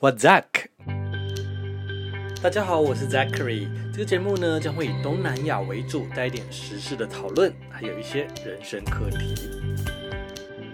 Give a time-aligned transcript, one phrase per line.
[0.00, 0.44] What's Zack？
[2.40, 3.66] 大家好，我是 Zachary。
[3.92, 9.34] 这个节目呢，将会以东南亚为主，带一点时事的讨论，还有一些人生课题。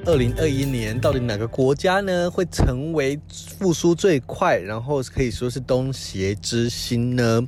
[0.05, 3.19] 二零二一年到底哪个国家呢，会成为
[3.59, 7.41] 复苏最快，然后可以说是东协之星呢？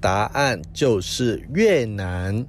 [0.00, 2.44] 答案就是越南。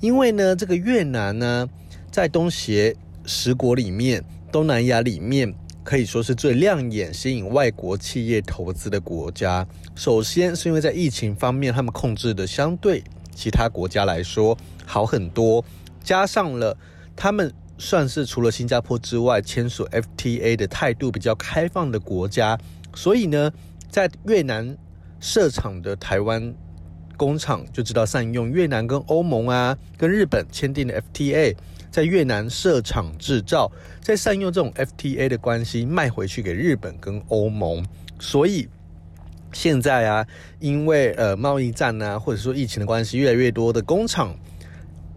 [0.00, 1.68] 因为呢，这个越南呢，
[2.10, 2.96] 在东协
[3.26, 5.54] 十国里面，东南亚里面。
[5.88, 9.66] 可以说是最亮眼、吸引外国企业投资的国家。
[9.94, 13.02] 首先是因为在疫情方面，他们控制的相对
[13.34, 15.64] 其他国家来说好很多，
[16.04, 16.76] 加上了
[17.16, 22.58] 他们算是除了新加坡之外签署 FTA 的态度比较开放的国家，
[22.94, 23.50] 所以呢，
[23.90, 24.76] 在越南
[25.20, 26.54] 设厂的台湾
[27.16, 31.56] 工厂就知道善用越南跟欧盟啊、跟日本签订的 FTA。
[31.98, 33.68] 在越南设厂制造，
[34.00, 37.84] 再善用这种 FTA 的关系卖回去给日本跟欧盟，
[38.20, 38.68] 所以
[39.52, 40.24] 现在啊，
[40.60, 44.32] 因为呃贸易战啊，或者说疫情的关系，越来越多的工厂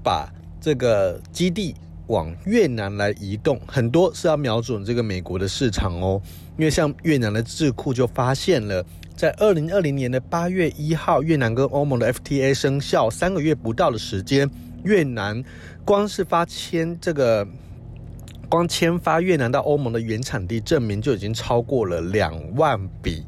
[0.03, 0.27] 把
[0.59, 1.75] 这个基地
[2.07, 6.19] 往越南来移动，很多是要瞄准这个美国的市场哦。
[6.57, 8.83] 因为像越南的智库就发现了，
[9.15, 14.49] 在二零二零年的八月一号，越南跟欧盟的 FTA 生效三个月不到的时间。
[14.83, 15.43] 越南
[15.85, 17.47] 光是发签这个，
[18.49, 23.25] 光签发越南到欧盟的原产地证明就已经超过了两万笔，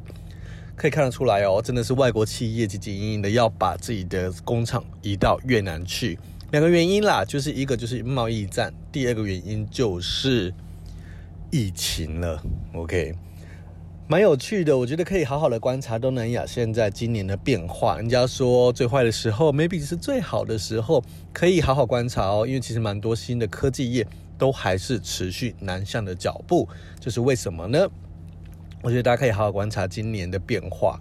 [0.76, 6.18] 可以看得出来哦，真的是外国企业汲汲营营的要把自己的工厂移到越南去。
[6.52, 10.54] 两个原因啦，就是一个就是贸易战，第二个原因就是
[11.52, 12.44] 疫情了。
[12.74, 13.16] OK。
[14.06, 17.96] 蛮有趣的，我觉得可以好好的观察东南亚现在今年的变化。
[17.96, 21.02] 人家说最坏的时候，maybe 是最好的时候，
[21.32, 22.46] 可以好好观察哦。
[22.46, 24.06] 因为其实蛮多新的科技业
[24.38, 26.68] 都还是持续南向的脚步，
[27.00, 27.88] 这是为什么呢？
[28.81, 31.00] 我觉得大家可以好好观察今年的变化。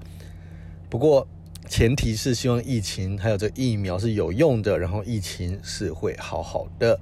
[0.89, 1.27] 不过
[1.69, 6.99] 前提是希望疫情还有这疫苗是有用的，然后疫情是会好好的，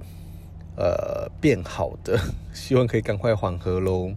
[0.75, 2.19] 呃，变好的，
[2.51, 4.11] 希望可以赶快缓和喽。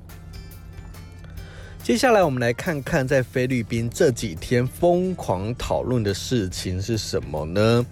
[1.84, 7.84] 接下来我们来看看在菲律宾这几天疯狂讨论的事情是什么呢？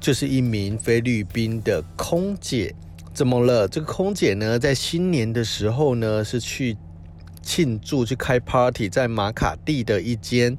[0.00, 2.74] 就是一名菲律宾的空姐
[3.12, 3.68] 怎么了？
[3.68, 6.74] 这个空姐呢，在新年的时候呢，是去
[7.42, 10.56] 庆祝去开 party，在马卡蒂的一间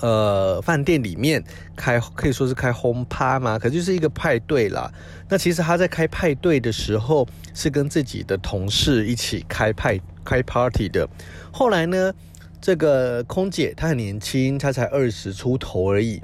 [0.00, 1.44] 呃饭店里面
[1.76, 4.90] 开，可以说是开轰趴嘛，可就是一个派对啦。
[5.28, 10.00] 那其实他在开派对的时候，是跟自己的同事一起开派。
[10.26, 11.08] 开 party 的，
[11.52, 12.12] 后来呢，
[12.60, 16.20] 这个空姐她很年轻，她才二十出头而已。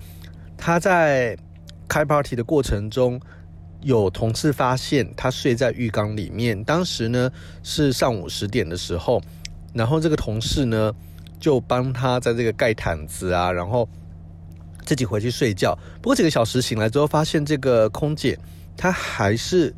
[0.58, 1.38] 她在
[1.88, 3.20] 开 party 的过程中，
[3.80, 6.62] 有同事发现她睡在浴缸里面。
[6.64, 7.30] 当时呢
[7.62, 9.22] 是上午十点的时候，
[9.72, 10.92] 然后这个同事呢
[11.38, 13.88] 就帮她在这个盖毯子啊，然后
[14.84, 15.78] 自己回去睡觉。
[16.02, 18.36] 不过几个小时醒来之后，发现这个空姐
[18.76, 19.72] 她还是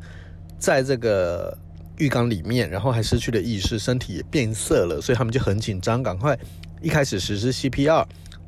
[0.57, 1.55] 在这个。
[1.97, 6.37] 浴缸里面，然后还失去了意识，身体也变色了，所以他们就很紧张，赶快
[6.81, 8.05] 一开始实施 CPR，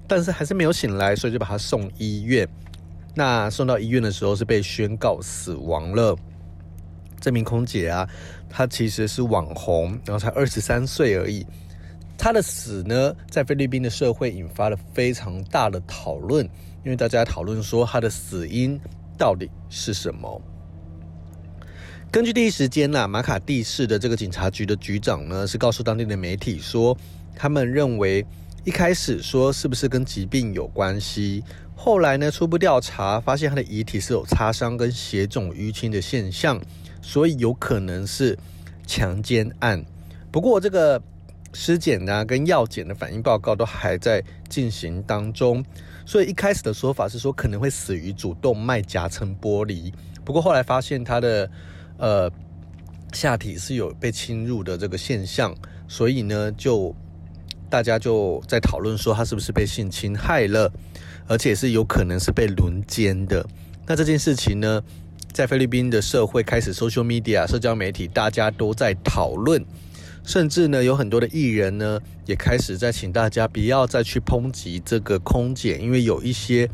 [0.08, 2.48] 但是还是没有醒来，所以就把他送医院。
[3.16, 6.16] 那送到医院的时候是被宣告死亡了。
[7.20, 8.08] 这名空姐啊，
[8.48, 11.46] 她其实是网红，然后才二十三岁而已。
[12.16, 16.46] 她的死呢，在菲律宾的社会引发了非常大的讨论，
[16.84, 18.80] 因为大家讨论说她的死因
[19.18, 20.40] 到底是什么。
[22.10, 26.98] 根据第一时间呐，马卡蒂市的这个警察局的局长呢，是告诉当地的媒体说，
[27.36, 28.26] 他们认为
[28.64, 31.44] 一开始说是不是跟疾病有关系，
[31.76, 36.60] 后来呢初步调查发现他的遗体是有擦伤跟血肿淤青的现象，
[37.02, 38.40] 所以有可能是
[38.88, 39.86] 强奸案。
[40.32, 41.00] 不过这个
[41.54, 45.64] 尸检呢跟药检的反应报告都还在进行当中，
[46.06, 49.94] 所以一开始的说法是说可能会死于主动脉夹层剥离，
[50.24, 51.52] 不过后来发现他的。
[51.98, 52.32] 呃，
[53.12, 55.56] 下体是有被侵入的这个现象，
[55.88, 56.96] 所以呢，就
[57.70, 60.72] 大家就在讨论说他是不是被性侵害了，
[61.28, 63.44] 而且是有可能是被轮奸的。
[63.86, 64.82] 那这件事情呢，
[65.34, 69.66] 在菲律宾的社会开始，social media 社交媒体大家都在讨论，
[70.24, 76.70] 甚至呢，有很多的艺人呢也开始在请大家不要再去抨击这个空姐，因为有一些。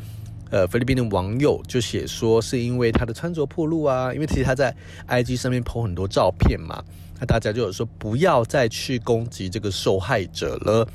[0.54, 4.72] 呃，菲律宾的网友就写说，是因为他的穿着暴露啊，因为其实他在
[5.08, 6.84] IG 上面 po 很多照片嘛，
[7.20, 10.88] 那大家就有说不要再去攻击这个受害者了。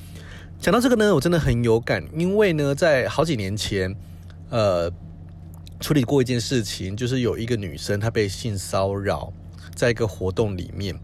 [0.60, 3.92] 讲到这个呢，我真的很有感，因为呢，在好几年前，
[4.48, 4.88] 呃，
[5.80, 9.32] 处理过一件事情，就是有一个女生她被性骚扰，
[9.74, 10.94] 在一个活动里面，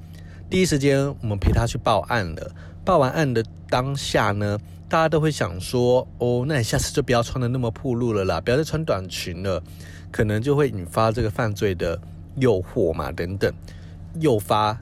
[0.48, 2.54] 第一时间我们陪她去报案了。
[2.84, 9.62] 报完案的当下呢，大家都会想说，哦，那你下次就不要穿的那么暴露了啦，不要再穿短裙了，
[10.12, 12.00] 可能就会引发这个犯罪的
[12.36, 13.52] 诱惑嘛，等等，
[14.20, 14.78] 诱发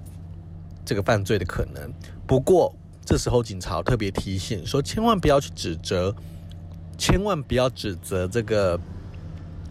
[0.85, 1.93] 这个犯罪的可能。
[2.27, 6.15] 不过这时候警察特别提醒说，千万不要去指责，
[6.99, 8.79] 千万不要指责这个。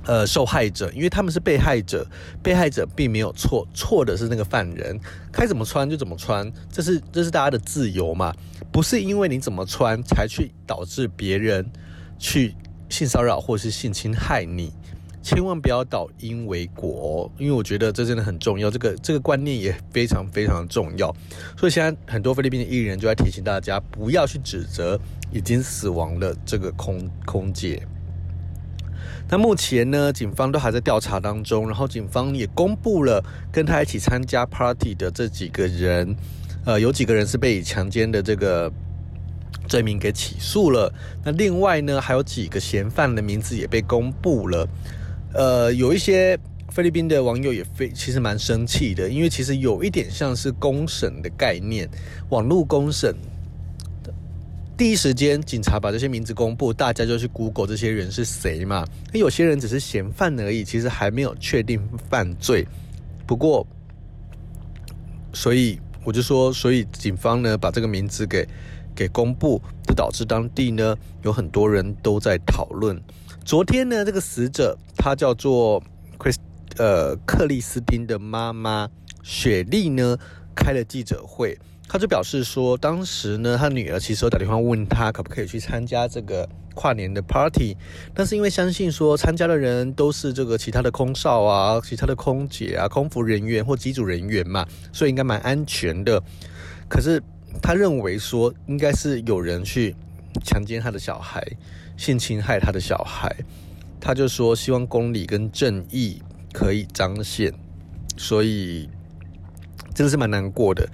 [0.06, 2.06] 呃，受害者，因为他们是被害者，
[2.42, 5.00] 被害者并没有错，错的是那个犯人，
[5.32, 8.34] 该怎么穿就怎么穿，这是这是大家的自由嘛，
[8.72, 11.70] 不是因为你怎么穿才去导致别人
[12.18, 12.56] 去
[12.90, 14.74] 性骚扰或是性侵害你，
[15.22, 21.16] 千万不要倒因为果哦，因为我觉得这真的很重要，这个这个观念也非常非常重要，
[21.56, 25.00] 所以现在很多菲律宾的艺人就在提醒大家，不要去指责
[25.32, 27.86] 已经死亡的这个空空姐。
[29.32, 36.14] 那目前呢，警方都还在调查当中，然后警方也公布了跟他一起参加 party 的这几个人，
[36.66, 38.70] 呃，有几个人是被强奸的这个
[39.70, 40.94] 罪名给起诉了。
[41.24, 44.68] 那另外呢，还有几个嫌犯的名字也被公布了。
[45.34, 46.38] 呃，有一些
[46.68, 51.90] 菲律宾的网友也非其实蛮生气的，因为其实有一点像是公审的概念，
[52.28, 53.16] 网络公审。
[54.78, 58.84] 第一时间，警察把这些名字公布，大家就去 Google 这些人是谁嘛？
[59.14, 61.80] 有些人只是嫌犯而已，其实还没有确定
[62.10, 62.68] 犯罪。
[63.28, 63.68] 不过，
[65.34, 68.48] 所以我就说，所以警方呢把这个名字给
[68.96, 73.00] 给公布，就导致当地呢有很多人都在讨论。
[73.46, 75.84] 昨天呢，这个死者他叫做
[76.18, 76.38] Chris，
[76.78, 78.90] 呃，克里斯汀的妈妈
[79.22, 80.18] 雪莉呢
[80.56, 81.56] 开了记者会。
[81.92, 87.76] 他就表示说，当时呢，他女儿其实有打电话问他可不可以去参加这个跨年的 party，
[88.14, 96.24] 但是因为相信说参加的人都是这个其他的空少啊、其他的空姐啊、空服人员或机组人员嘛，所以应该蛮安全的。
[96.88, 97.22] 可是
[97.62, 99.94] 他认为说，应该是有人去
[100.46, 101.46] 强奸他的小孩、
[101.98, 103.36] 性侵害他的小孩，
[104.00, 106.22] 他就说希望公理跟正义
[106.54, 107.54] 可以彰显，
[108.16, 108.90] 所以
[109.94, 110.88] 真的是蛮难过的。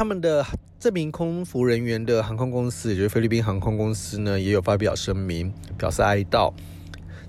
[0.00, 0.42] 他们的
[0.78, 6.50] 这名空服人员的航空公司，也就是菲律宾航空公司呢，也有发表声明表示哀悼。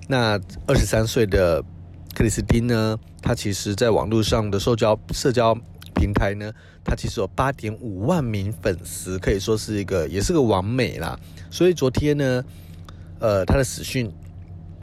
[0.07, 1.62] 那二十三岁的
[2.15, 5.53] 克里斯汀呢，他其实在网络上的社交社交
[5.94, 6.50] 平台呢，
[6.81, 11.19] 他其实有八点五万名粉丝，可以说是一个也是个网美啦。
[11.50, 12.45] 所以昨天呢，
[13.19, 14.09] 呃，他的死讯。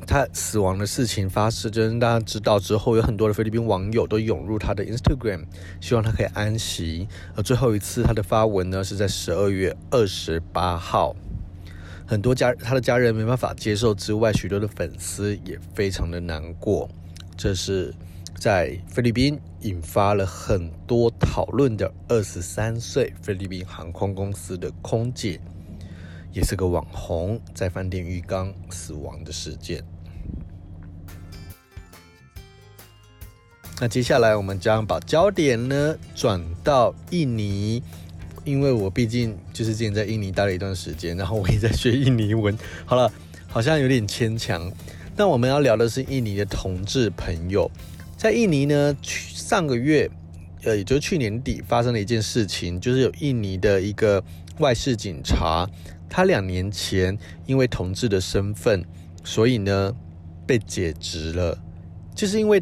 [0.08, 5.44] 他死亡的事情发生，就让大家知道之后，有很多的菲律宾网友都涌入他的 Instagram，
[5.82, 7.06] 希望他可以安息。
[7.36, 11.14] 而最后一次他的发文呢，是在十二月二十八号。
[12.06, 16.88] 很多家他的家人没办法接受之外，许多的粉丝也非常的难过。
[17.36, 17.94] 这是
[18.34, 25.38] 在菲律宾引发了很多讨论的二十三岁菲律宾航空公司的空姐，
[26.32, 29.84] 也是个网红，在饭店浴缸死亡的事件。
[33.80, 37.80] 那接下来我们将把焦点呢转到印尼，
[38.44, 42.58] 因为我毕竟就是之前在印尼待了一段时间，然后我也在学印尼文。
[42.84, 43.08] 好了，
[43.46, 44.68] 好像有点牵强。
[45.16, 47.70] 那我们要聊的是印尼的同志朋友，
[48.16, 50.10] 在印尼呢，去上个月，
[50.64, 54.20] 呃，也就是去年底发生了一件事情，就是有印尼的一个
[54.58, 55.64] 外事警察，
[56.08, 58.84] 他两年前因为同志的身份，
[59.22, 59.94] 所以呢
[60.44, 61.56] 被解职了，
[62.12, 62.60] 就是因为。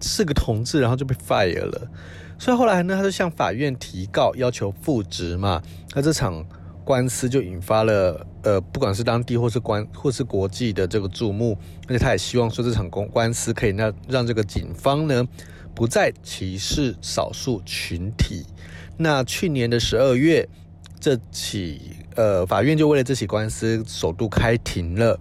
[0.00, 1.90] 是个同志，然后就被 fire 了，
[2.38, 5.62] 所以后来呢，他就向法院提告，要求复职嘛。
[5.94, 6.44] 那这场
[6.84, 15.26] 官司就引发了呃，不管是当地或是官或是国际的这个注目，而且他也希望说这场公官司可以让让这个警方呢
[15.74, 18.46] 不再歧视少数群体。
[18.96, 20.48] 那去年的十二月，
[20.98, 25.18] 这起呃法院就为了这起官司首度开庭了。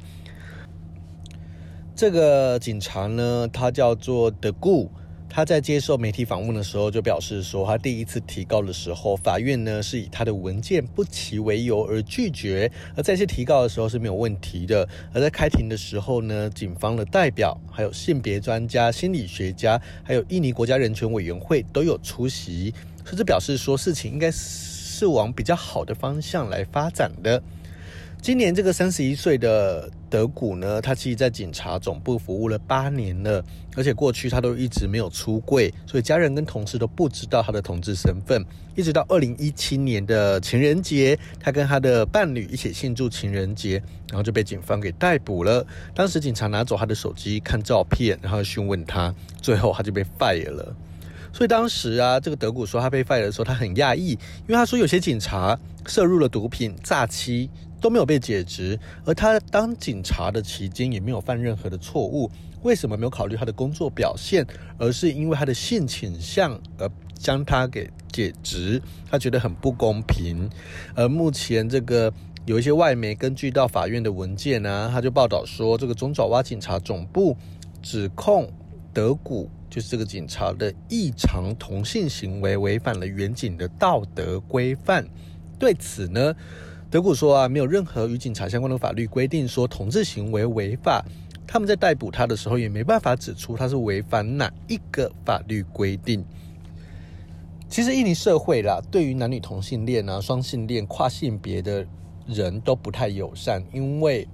[1.98, 4.88] 这个警察呢，他叫做德固。
[5.28, 14.88] 他在接受媒体访问的时候就表示说，他第一次提告的时候，法院呢是以他的文件不齐为由而拒绝，而再次提告的时候是没有问题的。
[15.12, 22.72] 而在开庭的时候呢，警方的代表、还有性别专家、心理学家，还有印尼国家人权委员会都有出席，
[23.04, 27.42] 甚至表示说事情应该是往比较好的方向来发展的。
[28.28, 33.42] 今年这个三十一岁的德古呢，他其实在警察总部服务了八年了，
[33.74, 38.46] 而且过去他都一直没有出柜，所以家人跟同事都不知道他的同志身份。
[38.76, 45.66] 一直到二零一七年的情人节，他跟他的伴侣一起庆祝情人节，然后就被警方给逮捕了。
[45.96, 50.76] 当时警察拿走他的手机看照片，然后询问他，最后他就被 fire 了。
[51.32, 62.30] 所以当时啊，这个德古说他被 fire 的时候，他很讶异，因为他说有些警察涉入了毒品、诈欺都没有被解职，而他当警察的期间也没有犯任何的错误，
[62.64, 64.46] 为什么没有考虑他的工作表现，
[64.78, 68.82] 而是因为他的性倾向而将他给解职？
[69.10, 70.50] 他觉得很不公平。
[70.96, 72.14] 而目前这个
[72.46, 77.38] 有一些外媒根据到法院的文件呢、他就报道说，这个中爪哇警察总部
[77.82, 78.52] 指控
[78.94, 79.50] 德古。
[79.70, 85.06] 就是这个警察的异常同性行为违反了远警的道德规范。
[85.60, 86.34] 对此呢，
[86.90, 91.04] 德古说啊，没有任何与警察相关的法律规定说同志行为违法。
[91.46, 96.24] 他们在逮捕他的时候也没办法指出他是违反哪一个法律规定。
[97.70, 101.86] 其实印尼社会啦，对于男女同性恋啊、双性恋、跨性别的
[102.26, 104.28] 人都不太友善，因为。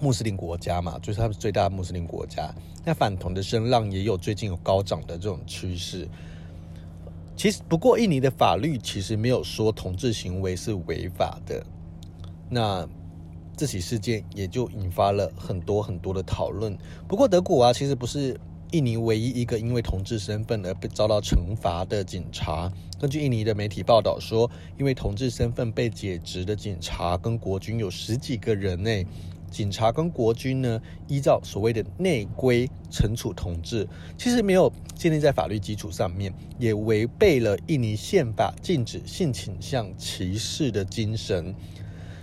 [0.00, 2.52] 穆斯林国家嘛，就是他们最大的穆斯林国家。
[2.84, 6.06] 那反同的声浪也有最近有高涨的这种趋势。
[7.36, 11.64] 其实，不过印尼的法律其实没有说同志行为是违法的。
[12.48, 12.88] 那
[13.56, 16.76] 这起事件也就引发了很多很多的讨论。
[17.08, 18.38] 不过德古啊，其实不是
[18.70, 22.72] 印尼唯一一个因为同志身份而被遭到惩罚的警察。
[23.00, 28.90] 根据印尼的媒体报道说，因为同志身份被解职的警察跟国军有十几个人呢。
[29.54, 33.86] 警察跟国军呢，依照所谓的内规惩处同志，
[34.18, 41.54] 其实没有建立在法律基础上面，也违背了印尼宪法禁止性倾向歧视的精神。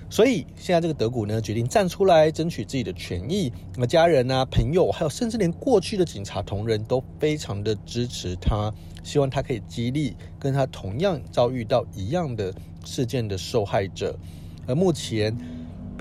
[0.10, 3.50] 所以现在这个德古呢，决定站出来争取自己的权益。
[3.76, 8.70] 那么家人啊、朋友，还有甚至连过去的警察同仁都非常的支持他，
[9.06, 14.20] 希望他可以激励跟他同样遭遇到一样的事件的受害者。
[14.68, 15.34] 而目前。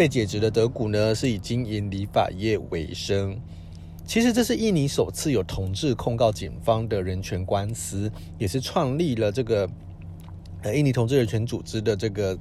[0.00, 3.38] 被解职的德古呢，是以经营理发业为生。
[4.07, 9.69] 其实这是印尼首次有同志控告警方的人权官司，也是创立了这个
[10.62, 12.38] 呃印尼同志人权组织的这个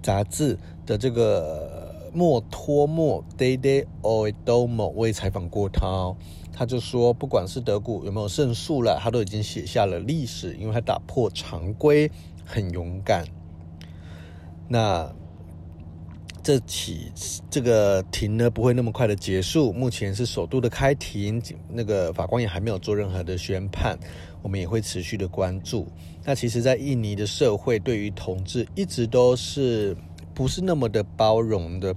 [0.00, 4.88] 杂志的这个莫托莫 Dayday Oedomo。
[4.88, 6.16] 我也采访过他哦，
[6.54, 12.10] 他就说，不管是德古有没有胜诉了，他都已经写下了历史，因为他打破常规，
[12.46, 13.26] 很勇敢。
[14.66, 15.14] 那。
[16.44, 17.10] 这起
[17.48, 23.98] 这个庭呢，不会那么快的结束，目前是首度的开庭，那个法官也还没有做任何的宣判，
[24.42, 25.88] 我们也会持续的关注。
[26.22, 29.96] 那其实，在印尼的社会，对于同志一直都是
[30.34, 31.96] 不是那么的包容的。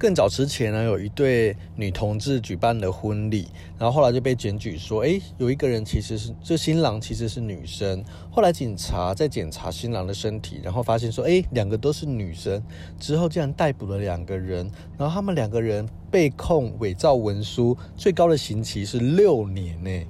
[0.00, 8.02] 更早之前呢，有一对女同志举办了婚礼，然后后来就被检举说，诶，有一个人其实是这新郎其实是女生。
[8.30, 12.62] 后来警察在检查新郎的身体，然后发现说，诶，两个都是女生。
[12.98, 20.06] 之后竟然逮捕了两个人，然后他们两个人被控伪造文书，最高的刑期是六年呢，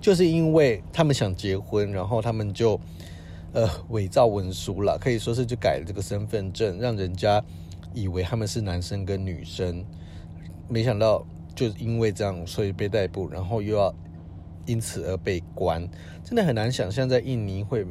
[0.00, 2.78] 就是因为他们想结婚，然后他们就
[3.54, 7.42] 呃伪造文书了，可以说是就改了这个身份证，让人家。
[7.94, 9.84] 以为他们是男生跟女生，
[10.68, 13.94] 没想到就因为这样，所以被逮捕，然后又要
[14.66, 15.88] 因此而被关，
[16.24, 17.86] 真的很难想象在印尼会，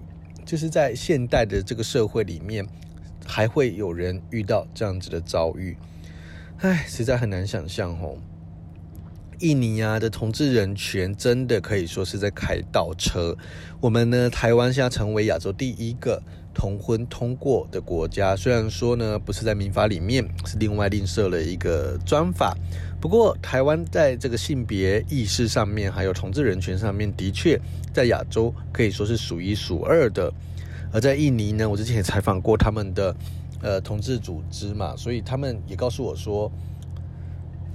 [0.46, 2.66] 就是在现代的这个社会里面，
[3.26, 5.78] 还会有人遇到这样子的遭遇，
[6.60, 8.18] 唉，实在很难想象哦。
[9.40, 13.36] 印尼啊的同志人权真的可以说是在开倒车，
[13.80, 16.22] 我们呢，台湾现在成为亚洲第一个。
[16.54, 22.56] 同婚通过的国家，虽然说呢不是在民法里面，是另外另设了一个专法。
[23.00, 27.60] 不过台湾在这个性别意识上面，还有同志人权上面，的确
[27.94, 30.32] 在亚洲可以说是数一数二的。
[30.94, 33.16] 而在印尼呢，我之前也采访过他们的
[33.64, 36.52] 呃同志组织嘛，所以他们也告诉我说，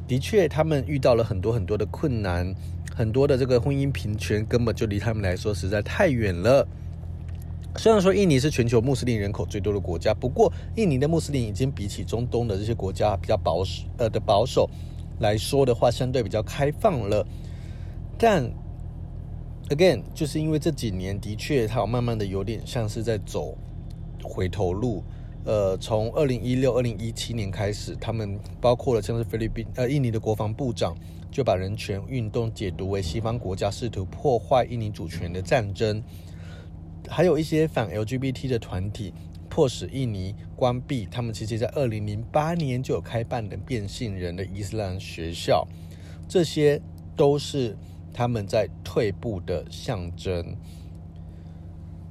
[0.07, 2.55] 的确他们遇到了很多很多的困难，
[2.95, 6.67] 很多的这个婚姻平权根本就离他们来说实在太远了。
[7.79, 14.69] 虽然说印尼是全球穆斯林人口最多的国家，不过印尼的穆斯林已经比起中东的这些国家比较保守，呃的保守
[15.21, 17.27] 来说的话，相对比较开放了。
[18.19, 18.51] 但
[19.69, 23.57] again，就是因为这几年的确它有慢慢的有点像是在走
[24.23, 25.03] 回头路。
[25.45, 30.97] 呃，从二零一六、二零一七年开始，他们包括了像是菲律宾、呃印尼的国防部长
[31.31, 36.03] 就把人权运动解读为西方国家试图破坏印尼主权的战争。
[37.09, 39.13] 还有一些反 LGBT 的团体，
[39.49, 45.67] 迫使印尼关闭他们其实，在二零零八年就有开办的变性人的伊斯兰学校，
[46.29, 46.81] 这些
[47.17, 47.77] 都是
[48.13, 50.57] 他们在退步的象征。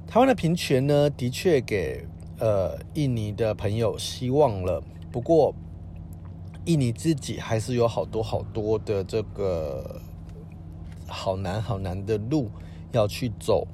[0.06, 2.06] 台湾的平权呢，的确给
[2.38, 5.54] 呃印尼的朋友希望了，不过
[6.64, 10.00] 印尼自己还是有好多好多的这个
[11.06, 12.50] 好难好难的路
[12.92, 13.66] 要去走，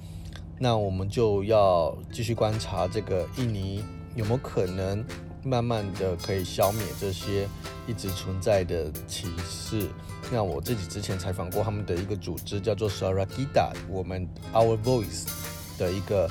[0.59, 5.05] 那我们就要继续观察这个印尼有没有可能
[5.45, 7.49] 慢慢的可以消灭这些
[7.87, 9.89] 一直存在的歧视。
[10.31, 15.27] 那我自己之前采访过他们的一个组织，叫做 Suara Kita，我们 Our Voice
[15.79, 16.31] 的一个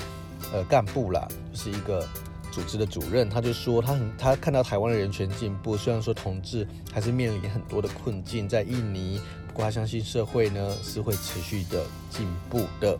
[0.52, 2.06] 呃干部啦，就是一个。
[2.52, 12.98] 组织的主任他就说，他很他看到台湾的人权进步，虽然说同志还是面临很多的困境在印尼，不过他相信社会呢是会持续的进步的。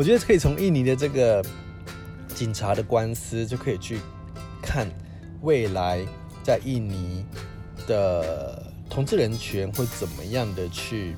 [0.00, 1.44] 我觉得可以从印尼的这个
[2.34, 4.00] 警察的官司就可以去
[4.62, 4.90] 看
[5.42, 6.02] 未来
[6.42, 7.22] 在印尼
[7.86, 11.14] 的同志人权会怎么样的去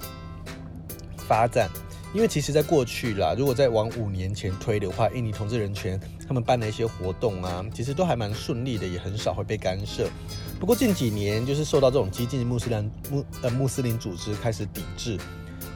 [1.17, 1.71] 发展。
[2.13, 10.09] 因为其实，在过去啦，如果再往五年前推的话，印尼同志人权他们办的一些活动啊，其实都还蛮顺利的，也很少会被干涉。
[10.59, 15.17] 不过近几年，就是受到这种激进的穆斯林穆呃穆斯林组织开始抵制，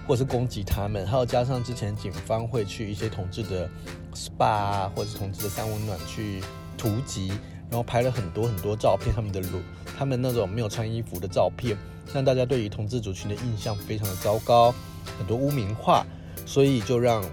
[0.07, 3.69] 或是攻击他们，还有加上之前警方会去一些同志的
[4.15, 6.41] SPA，或者是同志的三温暖去
[6.79, 7.29] 突击，
[7.71, 9.61] 然后拍了很多很多照片，他们的裸，
[9.99, 11.77] 他们那种没有穿衣服的照片，
[12.15, 14.73] 让大家对于同志族群的印象非常的糟糕，
[15.19, 16.07] 很多污名化。
[16.45, 17.25] 所以就让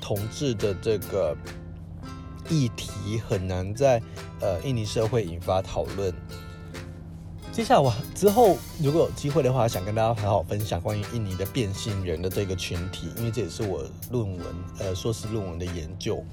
[0.00, 1.36] 同志的这个
[2.48, 4.00] 议题很难在
[4.40, 6.14] 呃印尼社会引发讨论。
[7.54, 14.44] 接下来我之后如果有机会的话，想跟大家好好分享关于印尼的变性人的这个群体，因为这也是我论文
[14.80, 16.24] 呃硕士论文的研究。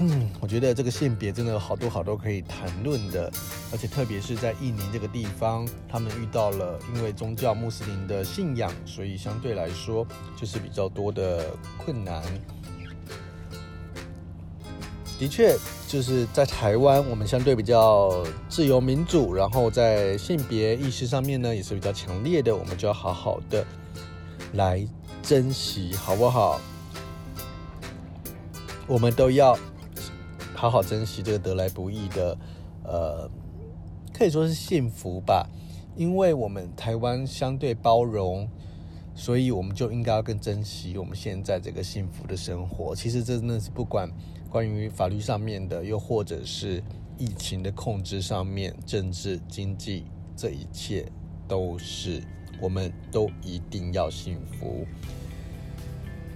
[0.00, 3.30] 嗯，我觉得这个性别真的有好多好多可以谈论的，
[3.70, 10.04] 而且特别是在印尼这个地方，他们遇到了因为宗教穆斯林的信仰，所以相对来说
[10.36, 12.20] 就是比较多的困难。
[15.18, 15.56] 的确，
[15.88, 23.64] 就是在台湾，我们相对比较自由民主，然后在性别意识上面呢也是比较强烈的，我们就要好好的
[24.54, 24.86] 来
[25.22, 26.60] 珍惜，好不好？
[28.86, 29.58] 我们都要。
[30.58, 32.38] 好好珍惜这个得来不易的，
[32.82, 33.30] 呃，
[34.14, 35.46] 可以说是幸福吧。
[35.94, 38.48] 因为我们台湾相对包容，
[39.14, 42.96] 所以我们就应该要更珍惜我们现在这个幸福的生活。
[42.96, 44.10] 其实真的是不管
[44.50, 46.82] 关于法律上面的，又或者是
[47.18, 50.04] 疫情的控制上面，政治、经济，
[50.36, 51.06] 这一切
[51.46, 52.22] 都是
[52.60, 54.86] 我们都一定要幸福。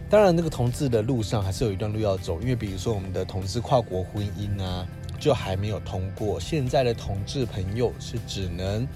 [0.08, 4.86] 当然，那个同志的路上还是有一段路要走，因为比如说我们的同志跨国婚姻啊，
[5.20, 6.40] 就还没有通过。
[6.40, 8.86] 现在的同志朋友是只能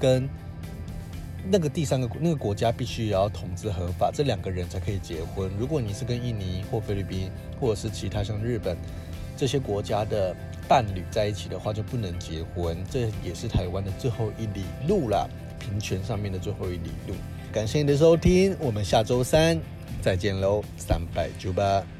[0.00, 0.26] 跟
[1.48, 5.50] 那个第三个那个国家必须也要同志合法，这两个人才可以结婚。
[5.58, 8.76] 如果你是跟印尼或菲律宾或者是其他像日本
[9.36, 10.34] 这些国家的
[10.68, 12.76] 伴侣在一起的话，就不能结婚。
[12.90, 17.14] 这也是台湾的最后一里路了，平权上面的最后一里路。
[17.52, 19.58] 感谢你的收听，我们下周三。
[20.02, 21.95] 再见喽，三百九八。